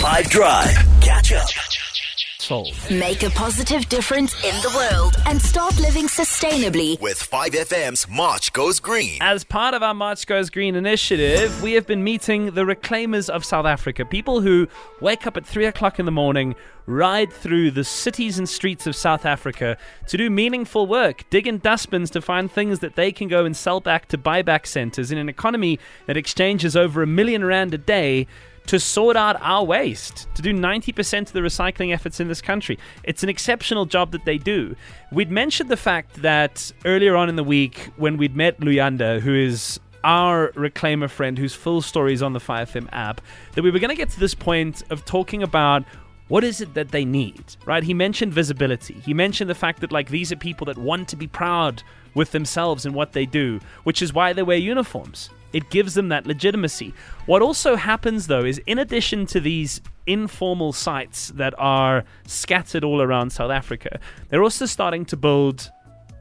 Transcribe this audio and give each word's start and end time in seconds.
5 0.00 0.30
Drive. 0.30 0.74
Catch 1.02 1.32
up. 1.34 1.46
Soul. 2.38 2.72
Make 2.90 3.22
a 3.22 3.28
positive 3.28 3.86
difference 3.90 4.32
in 4.42 4.54
the 4.62 4.72
world 4.74 5.14
and 5.26 5.42
start 5.42 5.78
living 5.78 6.06
sustainably. 6.06 6.98
With 7.02 7.18
5FM's 7.18 8.08
March 8.08 8.50
Goes 8.54 8.80
Green. 8.80 9.18
As 9.20 9.44
part 9.44 9.74
of 9.74 9.82
our 9.82 9.92
March 9.92 10.26
Goes 10.26 10.48
Green 10.48 10.74
initiative, 10.74 11.62
we 11.62 11.72
have 11.74 11.86
been 11.86 12.02
meeting 12.02 12.46
the 12.46 12.62
reclaimers 12.62 13.28
of 13.28 13.44
South 13.44 13.66
Africa, 13.66 14.06
people 14.06 14.40
who 14.40 14.68
wake 15.02 15.26
up 15.26 15.36
at 15.36 15.44
3 15.44 15.66
o'clock 15.66 15.98
in 15.98 16.06
the 16.06 16.10
morning, 16.10 16.54
ride 16.86 17.30
through 17.30 17.70
the 17.70 17.84
cities 17.84 18.38
and 18.38 18.48
streets 18.48 18.86
of 18.86 18.96
South 18.96 19.26
Africa 19.26 19.76
to 20.08 20.16
do 20.16 20.30
meaningful 20.30 20.86
work, 20.86 21.28
dig 21.28 21.46
in 21.46 21.58
dustbins 21.58 22.10
to 22.10 22.22
find 22.22 22.50
things 22.50 22.78
that 22.78 22.96
they 22.96 23.12
can 23.12 23.28
go 23.28 23.44
and 23.44 23.54
sell 23.54 23.80
back 23.80 24.08
to 24.08 24.16
buyback 24.16 24.66
centers 24.66 25.12
in 25.12 25.18
an 25.18 25.28
economy 25.28 25.78
that 26.06 26.16
exchanges 26.16 26.74
over 26.74 27.02
a 27.02 27.06
million 27.06 27.44
rand 27.44 27.74
a 27.74 27.78
day 27.78 28.26
to 28.66 28.78
sort 28.78 29.16
out 29.16 29.36
our 29.40 29.64
waste, 29.64 30.28
to 30.34 30.42
do 30.42 30.52
90% 30.52 31.22
of 31.22 31.32
the 31.32 31.40
recycling 31.40 31.92
efforts 31.92 32.20
in 32.20 32.28
this 32.28 32.40
country. 32.40 32.78
It's 33.04 33.22
an 33.22 33.28
exceptional 33.28 33.86
job 33.86 34.12
that 34.12 34.24
they 34.24 34.38
do. 34.38 34.76
We'd 35.10 35.30
mentioned 35.30 35.70
the 35.70 35.76
fact 35.76 36.22
that 36.22 36.72
earlier 36.84 37.16
on 37.16 37.28
in 37.28 37.36
the 37.36 37.44
week, 37.44 37.90
when 37.96 38.16
we'd 38.16 38.36
met 38.36 38.60
Luyanda, 38.60 39.20
who 39.20 39.34
is 39.34 39.80
our 40.04 40.52
reclaimer 40.52 41.10
friend 41.10 41.36
whose 41.38 41.54
full 41.54 41.82
story 41.82 42.12
is 42.12 42.22
on 42.22 42.32
the 42.32 42.38
5FM 42.38 42.88
app, 42.92 43.20
that 43.54 43.62
we 43.62 43.70
were 43.70 43.78
going 43.78 43.90
to 43.90 43.96
get 43.96 44.10
to 44.10 44.20
this 44.20 44.34
point 44.34 44.82
of 44.90 45.04
talking 45.04 45.42
about 45.42 45.84
what 46.28 46.44
is 46.44 46.60
it 46.60 46.74
that 46.74 46.92
they 46.92 47.04
need, 47.04 47.56
right? 47.66 47.82
He 47.82 47.92
mentioned 47.92 48.32
visibility. 48.32 48.94
He 49.04 49.12
mentioned 49.12 49.50
the 49.50 49.54
fact 49.54 49.80
that, 49.80 49.90
like, 49.90 50.10
these 50.10 50.30
are 50.30 50.36
people 50.36 50.64
that 50.66 50.78
want 50.78 51.08
to 51.08 51.16
be 51.16 51.26
proud 51.26 51.82
with 52.14 52.32
themselves 52.32 52.86
and 52.86 52.94
what 52.94 53.12
they 53.12 53.26
do, 53.26 53.60
which 53.84 54.02
is 54.02 54.12
why 54.12 54.32
they 54.32 54.42
wear 54.42 54.56
uniforms. 54.56 55.30
It 55.52 55.70
gives 55.70 55.94
them 55.94 56.08
that 56.10 56.26
legitimacy. 56.26 56.94
What 57.26 57.42
also 57.42 57.76
happens, 57.76 58.28
though, 58.28 58.44
is 58.44 58.58
in 58.66 58.78
addition 58.78 59.26
to 59.26 59.40
these 59.40 59.80
informal 60.06 60.72
sites 60.72 61.28
that 61.30 61.54
are 61.58 62.04
scattered 62.26 62.84
all 62.84 63.02
around 63.02 63.30
South 63.30 63.50
Africa, 63.50 63.98
they're 64.28 64.42
also 64.42 64.66
starting 64.66 65.04
to 65.06 65.16
build 65.16 65.70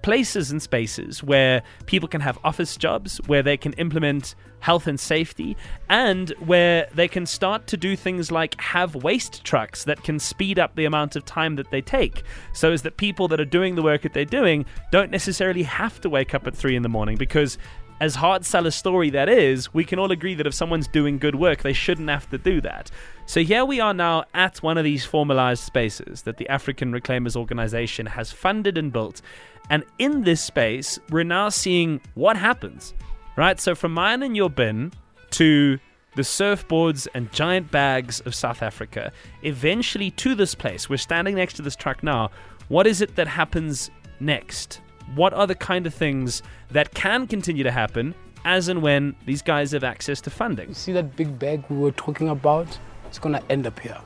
places 0.01 0.51
and 0.51 0.61
spaces 0.61 1.23
where 1.23 1.61
people 1.85 2.07
can 2.07 2.21
have 2.21 2.37
office 2.43 2.77
jobs, 2.77 3.17
where 3.27 3.43
they 3.43 3.57
can 3.57 3.73
implement 3.73 4.35
health 4.59 4.87
and 4.87 4.99
safety, 4.99 5.55
and 5.89 6.31
where 6.39 6.87
they 6.93 7.07
can 7.07 7.25
start 7.25 7.65
to 7.67 7.77
do 7.77 7.95
things 7.95 8.31
like 8.31 8.59
have 8.59 8.95
waste 8.95 9.43
trucks 9.43 9.85
that 9.85 10.03
can 10.03 10.19
speed 10.19 10.59
up 10.59 10.75
the 10.75 10.85
amount 10.85 11.15
of 11.15 11.23
time 11.25 11.55
that 11.55 11.71
they 11.71 11.81
take. 11.81 12.23
So 12.53 12.71
as 12.71 12.81
that 12.83 12.97
people 12.97 13.27
that 13.29 13.39
are 13.39 13.45
doing 13.45 13.75
the 13.75 13.81
work 13.81 14.01
that 14.01 14.13
they're 14.13 14.25
doing 14.25 14.65
don't 14.91 15.11
necessarily 15.11 15.63
have 15.63 16.01
to 16.01 16.09
wake 16.09 16.33
up 16.33 16.45
at 16.45 16.55
three 16.55 16.75
in 16.75 16.83
the 16.83 16.89
morning 16.89 17.17
because 17.17 17.57
as 17.99 18.15
hard 18.15 18.45
sell 18.45 18.65
a 18.65 18.71
story 18.71 19.09
that 19.09 19.27
is, 19.27 19.73
we 19.73 19.83
can 19.83 19.99
all 19.99 20.11
agree 20.11 20.35
that 20.35 20.47
if 20.47 20.53
someone's 20.53 20.87
doing 20.87 21.17
good 21.17 21.35
work, 21.35 21.61
they 21.61 21.73
shouldn't 21.73 22.09
have 22.09 22.29
to 22.29 22.37
do 22.37 22.61
that. 22.61 22.89
So 23.25 23.41
here 23.41 23.65
we 23.65 23.79
are 23.79 23.93
now 23.93 24.23
at 24.33 24.63
one 24.63 24.77
of 24.77 24.83
these 24.83 25.05
formalized 25.05 25.63
spaces 25.63 26.23
that 26.23 26.37
the 26.37 26.47
African 26.49 26.93
Reclaimers 26.93 27.35
Organization 27.35 28.05
has 28.05 28.31
funded 28.31 28.77
and 28.77 28.91
built. 28.91 29.21
And 29.69 29.83
in 29.99 30.23
this 30.23 30.41
space, 30.41 30.97
we're 31.09 31.23
now 31.23 31.49
seeing 31.49 32.01
what 32.15 32.37
happens, 32.37 32.93
right? 33.35 33.59
So 33.59 33.75
from 33.75 33.93
mine 33.93 34.23
and 34.23 34.35
your 34.35 34.49
bin 34.49 34.93
to 35.31 35.77
the 36.15 36.23
surfboards 36.23 37.07
and 37.13 37.31
giant 37.31 37.69
bags 37.69 38.19
of 38.21 38.33
South 38.33 38.63
Africa, 38.63 39.11
eventually 39.43 40.11
to 40.11 40.35
this 40.35 40.55
place. 40.55 40.89
We're 40.89 40.97
standing 40.97 41.35
next 41.35 41.53
to 41.55 41.61
this 41.61 41.75
truck 41.75 42.01
now. 42.01 42.31
What 42.67 42.87
is 42.87 43.01
it 43.01 43.15
that 43.15 43.27
happens 43.27 43.91
next? 44.19 44.81
What 45.15 45.33
are 45.33 45.47
the 45.47 45.55
kind 45.55 45.87
of 45.87 45.93
things 45.93 46.43
that 46.71 46.93
can 46.93 47.27
continue 47.27 47.63
to 47.63 47.71
happen 47.71 48.13
as 48.45 48.67
and 48.67 48.81
when 48.81 49.15
these 49.25 49.41
guys 49.41 49.71
have 49.71 49.83
access 49.83 50.21
to 50.21 50.29
funding? 50.29 50.69
You 50.69 50.75
see 50.75 50.91
that 50.93 51.15
big 51.15 51.37
bag 51.39 51.63
we 51.69 51.77
were 51.77 51.91
talking 51.91 52.29
about? 52.29 52.67
It's 53.07 53.19
going 53.19 53.35
to 53.35 53.51
end 53.51 53.65
up 53.65 53.79
here. 53.79 53.97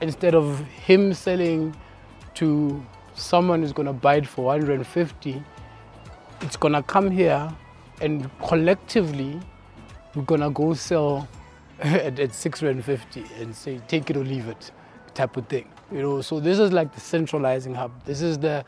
Instead 0.00 0.34
of 0.34 0.60
him 0.60 1.12
selling 1.12 1.76
to 2.34 2.84
someone 3.14 3.60
who's 3.60 3.72
going 3.72 3.86
to 3.86 3.92
buy 3.92 4.16
it 4.16 4.26
for 4.26 4.46
150, 4.46 5.42
it's 6.40 6.56
going 6.56 6.74
to 6.74 6.82
come 6.82 7.10
here 7.10 7.52
and 8.00 8.30
collectively 8.46 9.40
we're 10.14 10.22
going 10.22 10.40
to 10.40 10.50
go 10.50 10.74
sell 10.74 11.28
at, 11.80 12.18
at 12.18 12.34
650 12.34 13.24
and 13.40 13.54
say 13.54 13.80
take 13.88 14.10
it 14.10 14.16
or 14.16 14.24
leave 14.24 14.48
it 14.48 14.70
type 15.14 15.36
of 15.36 15.46
thing. 15.48 15.68
You 15.90 16.02
know, 16.02 16.20
so 16.20 16.40
this 16.40 16.58
is 16.58 16.72
like 16.72 16.94
the 16.94 17.00
centralizing 17.00 17.74
hub. 17.74 18.04
This 18.04 18.22
is 18.22 18.38
the 18.38 18.64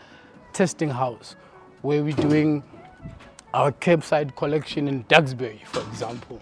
testing 0.53 0.91
house 0.91 1.37
where 1.82 2.03
we're 2.03 2.12
doing 2.12 2.62
our 3.53 3.72
curbside 3.72 4.34
collection 4.37 4.88
in 4.88 5.04
Duxbury, 5.09 5.60
for 5.66 5.81
example, 5.81 6.41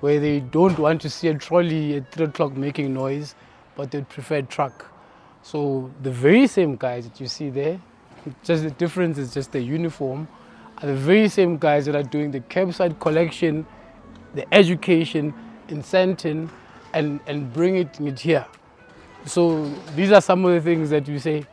where 0.00 0.18
they 0.18 0.40
don't 0.40 0.78
want 0.78 1.00
to 1.02 1.10
see 1.10 1.28
a 1.28 1.34
trolley 1.34 1.96
at 1.96 2.10
3 2.12 2.26
o'clock 2.26 2.56
making 2.56 2.92
noise, 2.92 3.34
but 3.76 3.90
they 3.90 4.02
prefer 4.02 4.36
a 4.36 4.42
truck. 4.42 4.86
So 5.42 5.90
the 6.02 6.10
very 6.10 6.46
same 6.46 6.76
guys 6.76 7.08
that 7.08 7.20
you 7.20 7.26
see 7.28 7.50
there, 7.50 7.80
just 8.42 8.64
the 8.64 8.70
difference 8.70 9.18
is 9.18 9.32
just 9.32 9.52
the 9.52 9.60
uniform, 9.60 10.26
are 10.78 10.86
the 10.86 10.94
very 10.94 11.28
same 11.28 11.58
guys 11.58 11.86
that 11.86 11.94
are 11.94 12.02
doing 12.02 12.30
the 12.30 12.40
curbside 12.40 12.98
collection, 12.98 13.66
the 14.34 14.52
education 14.52 15.34
in 15.68 15.82
Sandton, 15.82 16.48
and, 16.94 17.20
and 17.26 17.52
bringing 17.52 17.88
it 18.00 18.18
here. 18.18 18.46
So 19.26 19.68
these 19.94 20.12
are 20.12 20.20
some 20.20 20.44
of 20.44 20.52
the 20.52 20.60
things 20.60 20.90
that 20.90 21.06
you 21.06 21.18
say, 21.18 21.44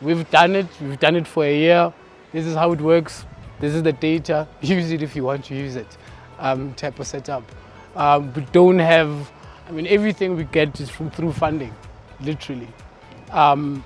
we've 0.00 0.28
done 0.30 0.56
it, 0.56 0.66
we've 0.80 0.98
done 0.98 1.16
it 1.16 1.26
for 1.26 1.44
a 1.44 1.56
year, 1.56 1.92
this 2.32 2.46
is 2.46 2.54
how 2.54 2.72
it 2.72 2.80
works, 2.80 3.24
this 3.60 3.74
is 3.74 3.82
the 3.82 3.92
data, 3.92 4.48
use 4.60 4.90
it 4.90 5.02
if 5.02 5.14
you 5.14 5.24
want 5.24 5.44
to 5.46 5.54
use 5.54 5.76
it, 5.76 5.96
um, 6.38 6.74
type 6.74 6.98
of 6.98 7.06
setup. 7.06 7.44
Um, 7.94 8.32
we 8.32 8.42
don't 8.52 8.78
have, 8.78 9.30
I 9.68 9.72
mean, 9.72 9.86
everything 9.86 10.36
we 10.36 10.44
get 10.44 10.80
is 10.80 10.90
from, 10.90 11.10
through 11.10 11.32
funding, 11.32 11.74
literally. 12.20 12.68
Um, 13.30 13.84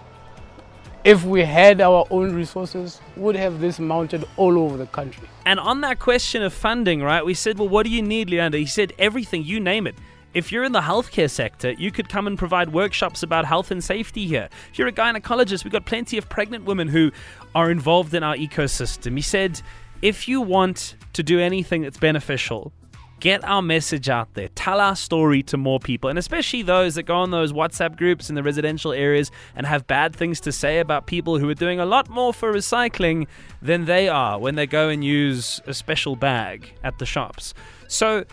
if 1.06 1.24
we 1.24 1.44
had 1.44 1.80
our 1.80 2.04
own 2.10 2.34
resources, 2.34 3.00
would 3.16 3.36
have 3.36 3.60
this 3.60 3.78
mounted 3.78 4.24
all 4.36 4.58
over 4.58 4.76
the 4.76 4.86
country. 4.86 5.28
And 5.44 5.60
on 5.60 5.80
that 5.82 6.00
question 6.00 6.42
of 6.42 6.52
funding, 6.52 7.00
right, 7.00 7.24
we 7.24 7.32
said, 7.32 7.58
well, 7.58 7.68
what 7.68 7.84
do 7.84 7.90
you 7.90 8.02
need, 8.02 8.28
Luyanda? 8.28 8.58
He 8.58 8.66
said, 8.66 8.92
everything, 8.98 9.44
you 9.44 9.60
name 9.60 9.86
it. 9.86 9.94
If 10.36 10.52
you're 10.52 10.64
in 10.64 10.72
the 10.72 10.82
healthcare 10.82 11.30
sector, 11.30 11.70
you 11.72 11.90
could 11.90 12.10
come 12.10 12.26
and 12.26 12.38
provide 12.38 12.70
workshops 12.70 13.22
about 13.22 13.46
health 13.46 13.70
and 13.70 13.82
safety 13.82 14.26
here. 14.26 14.50
If 14.70 14.78
you're 14.78 14.86
a 14.86 14.92
gynecologist, 14.92 15.64
we've 15.64 15.72
got 15.72 15.86
plenty 15.86 16.18
of 16.18 16.28
pregnant 16.28 16.66
women 16.66 16.88
who 16.88 17.10
are 17.54 17.70
involved 17.70 18.12
in 18.12 18.22
our 18.22 18.36
ecosystem. 18.36 19.14
He 19.16 19.22
said, 19.22 19.62
if 20.02 20.28
you 20.28 20.42
want 20.42 20.96
to 21.14 21.22
do 21.22 21.40
anything 21.40 21.80
that's 21.80 21.96
beneficial, 21.96 22.70
get 23.18 23.42
our 23.44 23.62
message 23.62 24.10
out 24.10 24.34
there. 24.34 24.48
Tell 24.48 24.78
our 24.78 24.94
story 24.94 25.42
to 25.44 25.56
more 25.56 25.80
people, 25.80 26.10
and 26.10 26.18
especially 26.18 26.60
those 26.60 26.96
that 26.96 27.04
go 27.04 27.16
on 27.16 27.30
those 27.30 27.54
WhatsApp 27.54 27.96
groups 27.96 28.28
in 28.28 28.34
the 28.34 28.42
residential 28.42 28.92
areas 28.92 29.30
and 29.54 29.66
have 29.66 29.86
bad 29.86 30.14
things 30.14 30.38
to 30.40 30.52
say 30.52 30.80
about 30.80 31.06
people 31.06 31.38
who 31.38 31.48
are 31.48 31.54
doing 31.54 31.80
a 31.80 31.86
lot 31.86 32.10
more 32.10 32.34
for 32.34 32.52
recycling 32.52 33.26
than 33.62 33.86
they 33.86 34.06
are 34.06 34.38
when 34.38 34.54
they 34.54 34.66
go 34.66 34.90
and 34.90 35.02
use 35.02 35.62
a 35.66 35.72
special 35.72 36.14
bag 36.14 36.74
at 36.84 36.98
the 36.98 37.06
shops. 37.06 37.54
So 37.88 38.26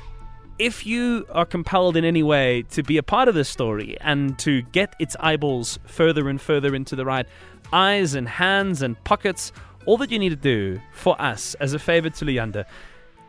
if 0.60 0.86
you 0.86 1.26
are 1.32 1.46
compelled 1.46 1.98
in 1.98 2.06
any 2.06 2.24
way 2.24 2.64
to 2.72 2.84
be 2.84 2.98
a 2.98 3.04
part 3.04 3.28
of 3.28 3.36
this 3.36 3.50
story 3.50 3.98
and 4.02 4.38
to 4.40 4.62
get 4.62 4.96
its 5.00 5.16
eyeballs 5.20 5.80
further 5.86 6.30
and 6.30 6.40
further 6.40 6.76
into 6.76 6.96
the 6.96 7.06
right 7.06 7.26
eyes 7.72 8.14
and 8.14 8.28
hands 8.30 8.82
and 8.82 9.02
pockets, 9.04 9.52
all 9.86 9.98
that 9.98 10.12
you 10.12 10.20
need 10.20 10.30
to 10.30 10.36
do 10.36 10.80
for 10.94 11.20
us 11.22 11.56
as 11.56 11.74
a 11.74 11.80
favor 11.80 12.10
to 12.10 12.26
Luyanda 12.26 12.66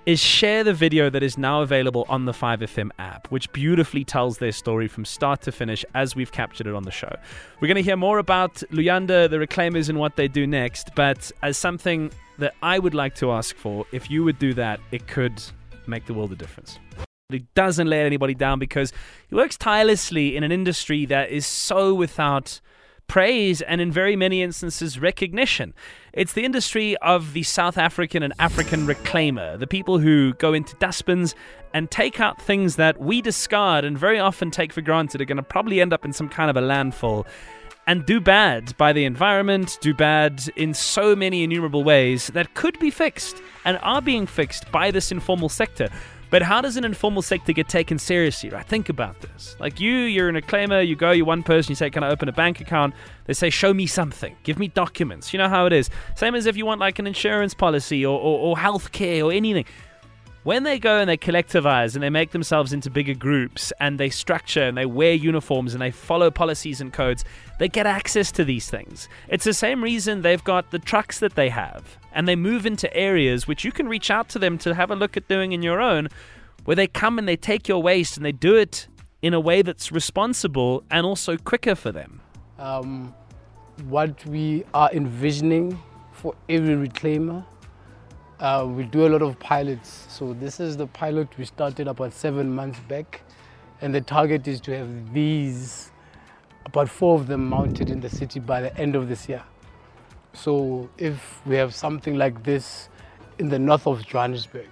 is 0.07 0.21
share 0.21 0.63
the 0.63 0.75
video 0.75 1.09
that 1.09 1.23
is 1.23 1.39
now 1.39 1.63
available 1.63 2.05
on 2.11 2.27
the 2.27 2.33
5FM 2.33 2.91
app, 2.99 3.27
which 3.31 3.51
beautifully 3.55 4.05
tells 4.05 4.37
their 4.37 4.53
story 4.53 4.87
from 4.87 5.03
start 5.07 5.41
to 5.41 5.51
finish 5.51 5.83
as 5.95 6.15
we've 6.15 6.31
captured 6.31 6.67
it 6.67 6.75
on 6.75 6.83
the 6.83 6.91
show. 6.91 7.17
We're 7.59 7.69
going 7.69 7.77
to 7.77 7.83
hear 7.83 7.97
more 7.97 8.19
about 8.19 8.57
Luyanda, 8.71 9.31
the 9.31 9.39
reclaimers, 9.39 9.89
and 9.89 9.99
what 9.99 10.17
they 10.17 10.29
do 10.29 10.47
next, 10.47 10.91
but 10.95 11.33
as 11.43 11.57
something 11.57 12.11
that 12.37 12.55
I 12.63 12.79
would 12.79 12.93
like 12.93 13.15
to 13.17 13.33
ask 13.33 13.57
for, 13.57 13.87
if 13.93 14.11
you 14.11 14.25
would 14.25 14.39
do 14.39 14.53
that, 14.55 14.79
it 14.93 15.07
could 15.07 15.43
make 15.87 16.05
the 16.05 16.13
world 16.13 16.33
a 16.33 16.37
difference. 16.37 16.79
He 17.31 17.47
doesn't 17.55 17.89
let 17.89 18.05
anybody 18.05 18.35
down 18.35 18.59
because 18.59 18.93
he 19.29 19.35
works 19.35 19.57
tirelessly 19.57 20.37
in 20.37 20.45
an 20.45 20.53
industry 20.53 21.07
that 21.07 21.31
is 21.31 21.47
so 21.47 21.95
without 21.95 22.61
praise 23.07 23.63
and 23.63 23.81
in 23.81 23.91
very 23.91 24.15
many 24.15 24.43
instances 24.43 24.99
recognition. 24.99 25.73
It's 26.13 26.35
the 26.35 26.45
industry 26.45 26.99
of 26.99 27.33
the 27.33 27.43
South 27.43 27.79
African 27.79 28.23
and 28.23 28.35
African 28.39 28.87
reclaimer, 28.87 29.59
the 29.59 29.67
people 29.67 29.99
who 29.99 30.35
go 30.35 30.53
into 30.53 30.77
dustbins 30.77 31.35
and 31.73 31.91
take 31.91 32.21
out 32.21 32.43
things 32.43 32.77
that 32.77 33.01
we 33.01 33.23
discard 33.23 33.87
and 33.87 33.97
very 33.97 34.19
often 34.19 34.51
take 34.51 34.75
for 34.75 34.83
granted 34.83 35.23
are 35.23 35.25
going 35.25 35.39
to 35.39 35.43
probably 35.43 35.81
end 35.81 35.95
up 35.95 36.05
in 36.05 36.13
some 36.13 36.29
kind 36.29 36.51
of 36.51 36.59
a 36.59 36.63
landfill 36.63 37.25
and 37.87 38.05
do 38.05 38.21
bad 38.21 38.77
by 38.77 38.93
the 38.93 39.07
environment, 39.07 39.79
do 39.81 39.95
bad 39.95 40.43
in 40.57 40.75
so 40.75 41.17
many 41.17 41.43
innumerable 41.43 41.85
ways 41.85 42.27
that 42.29 42.53
could 42.53 42.79
be 42.79 42.91
fixed 42.91 43.41
and 43.65 43.79
are 43.83 44.03
being 44.03 44.27
fixed 44.27 44.71
by 44.71 44.91
this 44.91 45.11
informal 45.11 45.49
sector. 45.49 45.89
But 46.35 46.43
how 46.43 46.61
does 46.61 46.77
an 46.77 46.85
informal 46.85 47.23
sector 47.23 47.53
get 47.53 47.69
taken 47.69 47.97
seriously, 47.97 48.51
right? 48.51 48.67
Think 48.67 48.89
about 48.89 49.21
this. 49.21 49.55
Like 49.61 49.79
you, 49.79 49.93
you're 49.93 50.29
an 50.29 50.35
acclaimer, 50.35 50.81
you 50.81 50.97
go, 50.97 51.13
you're 51.13 51.25
one 51.25 51.45
person, 51.45 51.71
you 51.71 51.77
say, 51.77 51.91
Can 51.91 52.03
I 52.03 52.09
open 52.09 52.29
a 52.29 52.33
bank 52.33 52.61
account? 52.61 52.93
They 53.27 53.35
say, 53.35 53.51
Show 53.51 53.73
me 53.73 53.87
something, 53.87 54.35
give 54.43 54.59
me 54.59 54.67
documents. 54.67 55.33
You 55.33 55.39
know 55.39 55.49
how 55.49 55.67
it 55.67 55.73
is. 55.73 55.91
Same 56.17 56.35
as 56.35 56.47
if 56.47 56.57
you 56.57 56.67
want 56.67 56.81
like 56.81 56.99
an 56.99 57.07
insurance 57.07 57.55
policy 57.55 58.05
or, 58.05 58.19
or, 58.19 58.41
or 58.41 58.59
health 58.59 58.91
care 58.91 59.25
or 59.25 59.31
anything. 59.31 59.65
When 60.45 60.63
they 60.63 60.79
go 60.79 61.01
and 61.01 61.09
they 61.09 61.17
collectivize 61.17 61.95
and 61.95 62.03
they 62.03 62.11
make 62.11 62.31
themselves 62.31 62.73
into 62.73 62.91
bigger 62.91 63.15
groups 63.15 63.73
and 63.81 63.99
they 63.99 64.11
structure 64.11 64.63
and 64.63 64.77
they 64.77 64.87
wear 64.87 65.15
uniforms 65.15 65.75
and 65.75 65.83
they 65.83 65.91
follow 65.91 66.31
policies 66.31 66.81
and 66.83 66.93
codes, 66.93 67.25
they 67.59 67.69
get 67.69 67.87
access 67.87 68.31
to 68.31 68.45
these 68.45 68.69
things. 68.69 69.09
It's 69.29 69.45
the 69.45 69.55
same 69.55 69.83
reason 69.83 70.21
they've 70.21 70.45
got 70.45 70.71
the 70.71 70.79
trucks 70.79 71.19
that 71.21 71.35
they 71.35 71.49
have 71.49 71.99
and 72.13 72.29
they 72.29 72.37
move 72.37 72.67
into 72.67 72.95
areas 72.95 73.49
which 73.49 73.65
you 73.65 73.73
can 73.73 73.89
reach 73.89 74.11
out 74.11 74.29
to 74.31 74.39
them 74.39 74.59
to 74.59 74.75
have 74.75 74.91
a 74.91 74.97
look 74.97 75.17
at 75.17 75.29
doing 75.29 75.53
in 75.53 75.63
your 75.63 75.81
own, 75.81 76.09
where 76.67 76.77
they 76.77 76.87
come 76.87 77.19
and 77.19 77.27
they 77.27 77.37
take 77.37 77.67
your 77.67 77.83
waste 77.83 78.19
and 78.19 78.25
they 78.25 78.33
do 78.33 78.55
it 78.55 78.87
in 79.23 79.33
a 79.33 79.41
way 79.41 79.63
that's 79.63 79.91
responsible 79.91 80.85
and 80.91 81.07
also 81.07 81.39
quicker 81.39 81.75
for 81.75 81.91
them. 81.91 82.21
Um, 82.59 83.15
what 83.89 84.25
we 84.27 84.65
are 84.75 84.91
envisioning 84.93 85.83
for 86.13 86.35
every 86.51 86.75
reclaimer 86.75 87.45
uh, 88.41 88.67
we 88.69 88.85
do 88.85 89.07
a 89.07 89.09
lot 89.09 89.23
of 89.23 89.39
pilots. 89.39 90.07
So 90.09 90.33
this 90.35 90.61
is 90.61 90.77
the 90.77 90.87
pilot 90.87 91.29
we 91.39 91.45
started 91.45 91.89
about 91.89 92.13
seven 92.13 92.55
months 92.55 92.81
back. 92.89 93.23
And 93.81 93.95
the 93.95 94.01
target 94.01 94.49
is 94.49 94.61
to 94.63 94.77
have 94.77 95.13
these, 95.13 95.91
about 96.67 96.89
four 96.89 97.19
of 97.19 97.27
them 97.27 97.49
mounted 97.49 97.91
in 97.91 98.01
the 98.01 98.09
city 98.09 98.41
by 98.41 98.61
the 98.61 98.77
end 98.79 98.97
of 98.97 99.09
this 99.09 99.29
year. 99.29 99.43
So 100.33 100.89
if 100.99 101.41
we 101.47 101.57
have 101.57 101.75
something 101.75 102.17
like 102.17 102.43
this 102.43 102.89
in 103.39 103.49
the 103.49 103.59
north 103.59 103.87
of 103.87 104.05
Johannesburg, 104.05 104.69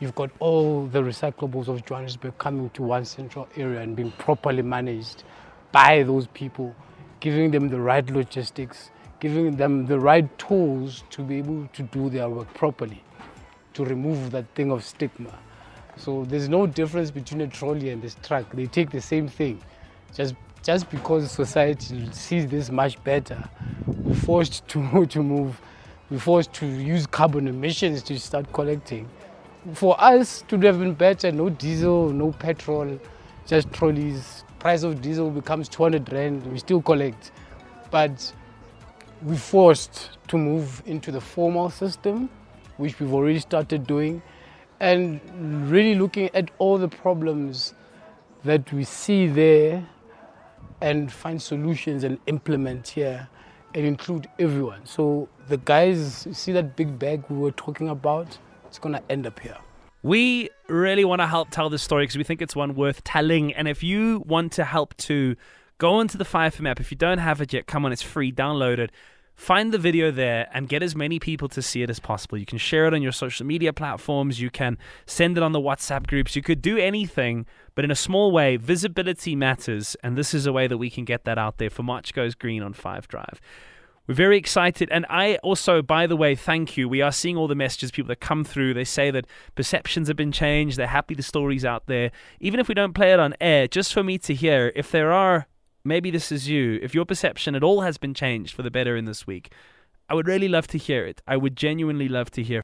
you've 0.00 0.14
got 0.14 0.30
all 0.38 0.86
the 0.86 1.00
recyclables 1.00 1.68
of 1.68 1.84
Johannesburg 1.84 2.38
coming 2.38 2.70
to 2.70 2.82
one 2.82 3.04
central 3.04 3.48
area 3.56 3.80
and 3.80 3.96
being 3.96 4.12
properly 4.12 4.62
managed 4.62 5.24
by 5.72 6.02
those 6.04 6.26
people, 6.28 6.74
giving 7.20 7.50
them 7.50 7.68
the 7.68 7.80
right 7.80 8.08
logistics, 8.08 8.90
giving 9.20 9.56
them 9.56 9.86
the 9.86 9.98
right 9.98 10.38
tools 10.38 11.04
to 11.10 11.22
be 11.22 11.38
able 11.38 11.68
to 11.72 11.82
do 11.82 12.08
their 12.08 12.28
work 12.28 12.52
properly, 12.54 13.02
to 13.74 13.84
remove 13.84 14.30
that 14.30 14.46
thing 14.54 14.70
of 14.70 14.84
stigma. 14.84 15.36
So 15.96 16.24
there's 16.24 16.48
no 16.48 16.66
difference 16.66 17.10
between 17.10 17.40
a 17.40 17.48
trolley 17.48 17.90
and 17.90 18.00
this 18.00 18.16
truck. 18.22 18.50
They 18.52 18.66
take 18.66 18.90
the 18.90 19.00
same 19.00 19.28
thing. 19.28 19.60
Just 20.14 20.34
just 20.62 20.90
because 20.90 21.30
society 21.30 22.08
sees 22.12 22.46
this 22.46 22.70
much 22.70 23.02
better, 23.04 23.48
we're 23.86 24.14
forced 24.14 24.66
to, 24.68 25.06
to 25.06 25.22
move, 25.22 25.60
we're 26.10 26.18
forced 26.18 26.52
to 26.54 26.66
use 26.66 27.06
carbon 27.06 27.48
emissions 27.48 28.02
to 28.04 28.18
start 28.18 28.52
collecting. 28.52 29.08
For 29.74 30.00
us, 30.00 30.44
would 30.50 30.62
have 30.64 30.78
been 30.78 30.94
better, 30.94 31.30
no 31.32 31.48
diesel, 31.48 32.10
no 32.10 32.32
petrol, 32.32 32.98
just 33.46 33.72
trolleys. 33.72 34.44
Price 34.58 34.82
of 34.82 35.00
diesel 35.00 35.30
becomes 35.30 35.68
200 35.68 36.12
rand, 36.12 36.46
we 36.52 36.58
still 36.58 36.82
collect. 36.82 37.30
But 37.90 38.32
we're 39.22 39.36
forced 39.36 40.10
to 40.28 40.38
move 40.38 40.82
into 40.86 41.10
the 41.10 41.20
formal 41.20 41.70
system, 41.70 42.30
which 42.76 42.98
we've 43.00 43.12
already 43.12 43.40
started 43.40 43.86
doing, 43.86 44.22
and 44.80 45.20
really 45.70 45.94
looking 45.94 46.30
at 46.34 46.50
all 46.58 46.78
the 46.78 46.88
problems 46.88 47.74
that 48.44 48.72
we 48.72 48.84
see 48.84 49.26
there 49.26 49.86
and 50.80 51.10
find 51.10 51.42
solutions 51.42 52.04
and 52.04 52.18
implement 52.26 52.88
here 52.88 53.28
and 53.74 53.84
include 53.84 54.28
everyone. 54.38 54.86
So 54.86 55.28
the 55.48 55.56
guys, 55.56 56.26
you 56.26 56.34
see 56.34 56.52
that 56.52 56.76
big 56.76 56.98
bag 56.98 57.24
we 57.28 57.36
were 57.36 57.52
talking 57.52 57.88
about? 57.88 58.38
It's 58.66 58.78
gonna 58.78 59.02
end 59.10 59.26
up 59.26 59.40
here. 59.40 59.56
We 60.02 60.50
really 60.68 61.04
want 61.04 61.20
to 61.20 61.26
help 61.26 61.50
tell 61.50 61.68
this 61.68 61.82
story 61.82 62.04
because 62.04 62.16
we 62.16 62.22
think 62.22 62.40
it's 62.40 62.54
one 62.54 62.76
worth 62.76 63.02
telling. 63.02 63.52
And 63.52 63.66
if 63.66 63.82
you 63.82 64.22
want 64.26 64.52
to 64.52 64.64
help 64.64 64.96
to 64.98 65.34
Go 65.78 66.00
into 66.00 66.18
the 66.18 66.24
5FM 66.24 66.68
app. 66.68 66.80
If 66.80 66.90
you 66.90 66.96
don't 66.96 67.18
have 67.18 67.40
it 67.40 67.52
yet, 67.52 67.68
come 67.68 67.86
on, 67.86 67.92
it's 67.92 68.02
free. 68.02 68.32
Download 68.32 68.78
it. 68.78 68.90
Find 69.36 69.72
the 69.72 69.78
video 69.78 70.10
there 70.10 70.48
and 70.52 70.68
get 70.68 70.82
as 70.82 70.96
many 70.96 71.20
people 71.20 71.48
to 71.50 71.62
see 71.62 71.82
it 71.82 71.88
as 71.88 72.00
possible. 72.00 72.36
You 72.36 72.44
can 72.44 72.58
share 72.58 72.86
it 72.86 72.94
on 72.94 73.00
your 73.00 73.12
social 73.12 73.46
media 73.46 73.72
platforms. 73.72 74.40
You 74.40 74.50
can 74.50 74.76
send 75.06 75.36
it 75.36 75.44
on 75.44 75.52
the 75.52 75.60
WhatsApp 75.60 76.08
groups. 76.08 76.34
You 76.34 76.42
could 76.42 76.60
do 76.60 76.76
anything, 76.76 77.46
but 77.76 77.84
in 77.84 77.92
a 77.92 77.94
small 77.94 78.32
way, 78.32 78.56
visibility 78.56 79.36
matters. 79.36 79.96
And 80.02 80.18
this 80.18 80.34
is 80.34 80.46
a 80.46 80.52
way 80.52 80.66
that 80.66 80.78
we 80.78 80.90
can 80.90 81.04
get 81.04 81.24
that 81.24 81.38
out 81.38 81.58
there 81.58 81.70
for 81.70 81.84
March 81.84 82.12
Goes 82.12 82.34
Green 82.34 82.60
on 82.60 82.72
Five 82.72 83.06
Drive. 83.06 83.40
We're 84.08 84.14
very 84.14 84.36
excited. 84.36 84.88
And 84.90 85.06
I 85.08 85.36
also, 85.44 85.82
by 85.82 86.08
the 86.08 86.16
way, 86.16 86.34
thank 86.34 86.76
you. 86.76 86.88
We 86.88 87.02
are 87.02 87.12
seeing 87.12 87.36
all 87.36 87.46
the 87.46 87.54
messages, 87.54 87.92
people 87.92 88.08
that 88.08 88.20
come 88.20 88.42
through. 88.42 88.74
They 88.74 88.82
say 88.82 89.12
that 89.12 89.28
perceptions 89.54 90.08
have 90.08 90.16
been 90.16 90.32
changed. 90.32 90.76
They're 90.76 90.88
happy 90.88 91.14
the 91.14 91.22
story's 91.22 91.64
out 91.64 91.86
there. 91.86 92.10
Even 92.40 92.58
if 92.58 92.66
we 92.66 92.74
don't 92.74 92.94
play 92.94 93.12
it 93.12 93.20
on 93.20 93.34
air, 93.40 93.68
just 93.68 93.92
for 93.92 94.02
me 94.02 94.18
to 94.18 94.34
hear, 94.34 94.72
if 94.74 94.90
there 94.90 95.12
are 95.12 95.46
maybe 95.88 96.10
this 96.10 96.30
is 96.30 96.48
you, 96.48 96.78
if 96.82 96.94
your 96.94 97.04
perception 97.04 97.54
at 97.54 97.64
all 97.64 97.80
has 97.80 97.98
been 97.98 98.14
changed 98.14 98.54
for 98.54 98.62
the 98.62 98.70
better 98.70 98.96
in 98.96 99.06
this 99.06 99.26
week, 99.26 99.50
I 100.08 100.14
would 100.14 100.28
really 100.28 100.48
love 100.48 100.66
to 100.68 100.78
hear 100.78 101.04
it. 101.04 101.20
I 101.26 101.36
would 101.36 101.56
genuinely 101.56 102.08
love 102.08 102.30
to 102.32 102.42
hear. 102.42 102.62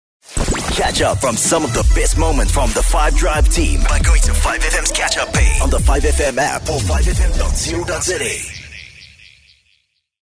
Catch 0.72 1.02
up 1.02 1.18
from 1.18 1.36
some 1.36 1.64
of 1.64 1.72
the 1.74 1.82
best 1.94 2.16
moments 2.18 2.52
from 2.52 2.70
the 2.70 2.82
5 2.82 3.16
Drive 3.16 3.48
team 3.48 3.80
by 3.88 3.98
going 4.00 4.22
to 4.22 4.32
5FM's 4.32 4.92
catch 4.92 5.18
up 5.18 5.32
page 5.32 5.60
on 5.60 5.70
the 5.70 5.78
5FM 5.78 6.38
app 6.38 6.62
or 6.62 6.78
5FM.co.za. 6.80 8.63